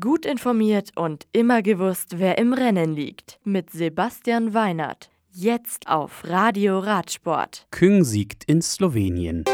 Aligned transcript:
Gut 0.00 0.24
informiert 0.24 0.92
und 0.96 1.26
immer 1.32 1.60
gewusst, 1.60 2.18
wer 2.18 2.38
im 2.38 2.54
Rennen 2.54 2.94
liegt. 2.94 3.38
Mit 3.44 3.68
Sebastian 3.68 4.54
Weinert. 4.54 5.10
Jetzt 5.30 5.88
auf 5.88 6.24
Radio 6.24 6.78
Radsport. 6.78 7.66
Küng 7.70 8.02
siegt 8.02 8.44
in 8.44 8.62
Slowenien. 8.62 9.44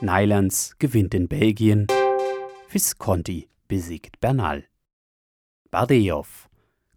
Neilands 0.00 0.74
gewinnt 0.80 1.14
in 1.14 1.28
Belgien. 1.28 1.86
Visconti 2.68 3.48
besiegt 3.68 4.18
Bernal. 4.18 4.64
Bardejov. 5.70 6.48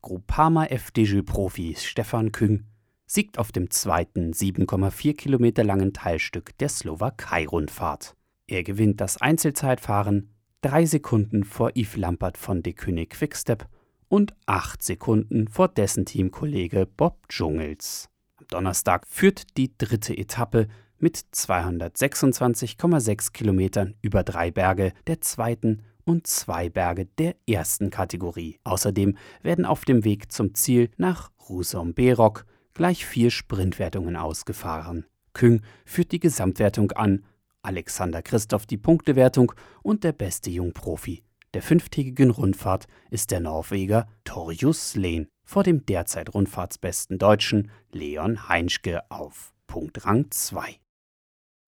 Groupama 0.02 0.66
FDJ-Profi 0.66 1.76
Stefan 1.78 2.32
Küng 2.32 2.64
siegt 3.06 3.38
auf 3.38 3.52
dem 3.52 3.70
zweiten 3.70 4.32
7,4 4.32 5.16
Kilometer 5.16 5.64
langen 5.64 5.94
Teilstück 5.94 6.58
der 6.58 6.70
Slowakei-Rundfahrt. 6.70 8.16
Er 8.48 8.64
gewinnt 8.64 9.00
das 9.00 9.22
Einzelzeitfahren 9.22 10.33
drei 10.64 10.86
Sekunden 10.86 11.44
vor 11.44 11.72
Yves 11.76 11.98
Lampert 11.98 12.38
von 12.38 12.64
De 12.64 12.72
König 12.74 13.10
Quickstep 13.12 13.68
und 14.08 14.34
acht 14.46 14.82
Sekunden 14.82 15.50
vor 15.50 15.68
dessen 15.68 16.06
Teamkollege 16.06 16.86
Bob 16.86 17.28
Dschungels. 17.28 18.08
Am 18.38 18.46
Donnerstag 18.48 19.06
führt 19.08 19.58
die 19.58 19.78
dritte 19.78 20.18
Etappe 20.18 20.70
mit 20.98 21.18
226,6 21.18 23.34
Kilometern 23.34 23.96
über 24.02 24.24
drei 24.24 24.52
Berge 24.52 24.94
der 25.06 25.20
zweiten 25.20 25.82
und 26.06 26.28
zwei 26.28 26.70
Berge 26.70 27.08
der 27.18 27.36
ersten 27.48 27.90
Kategorie. 27.90 28.60
Außerdem 28.64 29.18
werden 29.42 29.66
auf 29.66 29.84
dem 29.84 30.06
Weg 30.06 30.32
zum 30.32 30.56
Ziel 30.56 30.92
nach 30.96 31.30
Rusom-Berok 31.50 32.46
gleich 32.74 33.06
vier 33.06 33.32
Sprintwertungen 33.32 34.16
ausgefahren. 34.16 35.08
Küng 35.34 35.62
führt 35.84 36.14
die 36.14 36.20
Gesamtwertung 36.20 36.94
an 36.94 37.26
Alexander 37.64 38.22
Christoph 38.22 38.66
die 38.66 38.78
Punktewertung 38.78 39.54
und 39.82 40.04
der 40.04 40.12
beste 40.12 40.50
Jungprofi 40.50 41.24
der 41.54 41.62
fünftägigen 41.62 42.32
Rundfahrt 42.32 42.88
ist 43.12 43.30
der 43.30 43.40
Norweger 43.40 44.08
Torjus 44.24 44.96
Lehn 44.96 45.28
vor 45.46 45.64
dem 45.64 45.86
derzeit 45.86 46.34
Rundfahrtsbesten 46.34 47.20
Deutschen 47.20 47.70
Leon 47.92 48.50
Heinschke 48.50 49.02
auf 49.12 49.54
Punktrang 49.68 50.32
2. 50.32 50.80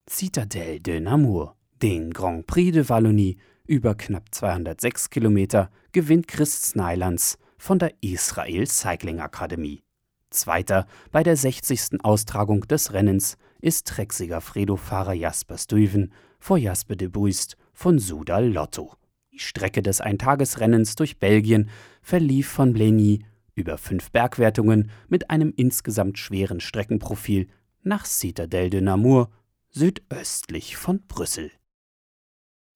Citadelle 0.08 0.80
de 0.80 0.98
Namur, 1.00 1.56
den 1.82 2.12
Grand 2.12 2.46
Prix 2.46 2.72
de 2.72 2.88
Wallonie 2.88 3.38
über 3.64 3.94
knapp 3.94 4.34
206 4.34 5.10
Kilometer, 5.10 5.70
gewinnt 5.92 6.26
Chris 6.26 6.70
Snylands 6.70 7.38
von 7.56 7.78
der 7.78 7.94
Israel 8.00 8.66
Cycling 8.66 9.20
Akademie. 9.20 9.82
Zweiter 10.30 10.86
bei 11.12 11.22
der 11.22 11.36
60. 11.36 12.04
Austragung 12.04 12.62
des 12.62 12.92
Rennens 12.92 13.36
ist 13.66 13.88
Trexiger 13.88 14.40
Fredo-Fahrer 14.40 15.14
Jasper 15.14 15.58
Stuyven 15.58 16.12
vor 16.38 16.56
Jasper 16.56 16.94
de 16.94 17.08
Buist 17.08 17.56
von 17.72 17.98
Sudal 17.98 18.46
Lotto. 18.46 18.94
Die 19.32 19.40
Strecke 19.40 19.82
des 19.82 20.00
Eintagesrennens 20.00 20.94
durch 20.94 21.18
Belgien 21.18 21.68
verlief 22.00 22.48
von 22.48 22.72
Blenny 22.72 23.24
über 23.56 23.76
fünf 23.76 24.12
Bergwertungen 24.12 24.92
mit 25.08 25.30
einem 25.30 25.52
insgesamt 25.56 26.16
schweren 26.16 26.60
Streckenprofil 26.60 27.48
nach 27.82 28.04
Citadel 28.04 28.70
de 28.70 28.82
Namur, 28.82 29.30
südöstlich 29.70 30.76
von 30.76 31.04
Brüssel. 31.08 31.50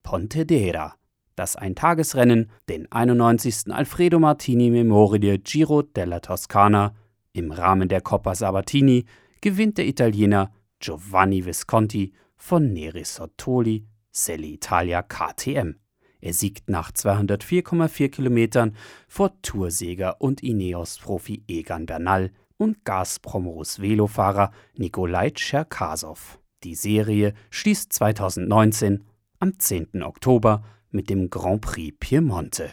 Pontedera, 0.03 0.95
das 1.37 1.55
Eintagesrennen, 1.55 2.51
den 2.67 2.91
91. 2.91 3.73
Alfredo 3.73 4.19
Martini 4.19 4.69
Memorial 4.69 5.37
Giro 5.37 5.83
della 5.83 6.19
Toscana, 6.19 6.93
im 7.31 7.53
Rahmen 7.53 7.87
der 7.87 8.01
Coppa 8.01 8.35
Sabatini 8.35 9.05
gewinnt 9.39 9.77
der 9.77 9.87
Italiener 9.87 10.51
Giovanni 10.81 11.45
Visconti 11.45 12.11
von 12.35 12.73
Neri 12.73 13.05
Sottoli 13.05 13.87
Selle 14.11 14.47
Italia 14.47 15.03
KTM. 15.03 15.75
Er 16.19 16.33
siegt 16.33 16.69
nach 16.69 16.91
204,4 16.91 18.09
Kilometern 18.09 18.75
vor 19.07 19.41
Toursieger 19.41 20.19
und 20.19 20.43
Ineos-Profi 20.43 21.45
Egan 21.47 21.85
Bernal 21.85 22.33
und 22.57 22.83
Gazprom-Rus 22.85 23.81
Velofahrer 23.81 24.51
Nikolai 24.75 25.29
Tscherkasow. 25.31 26.37
Die 26.63 26.75
Serie 26.75 27.33
schließt 27.49 27.91
2019 27.93 29.03
am 29.39 29.57
10. 29.57 30.03
Oktober 30.03 30.63
mit 30.91 31.09
dem 31.09 31.31
Grand 31.31 31.61
Prix 31.61 31.97
Piemonte. 31.99 32.69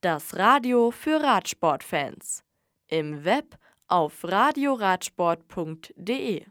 Das 0.00 0.36
Radio 0.36 0.92
für 0.92 1.20
Radsportfans. 1.22 2.44
Im 2.86 3.24
Web 3.24 3.58
auf 3.88 4.22
radioradsport.de 4.22 6.44